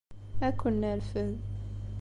Ad 0.47 0.55
ken-nerfed. 0.59 1.31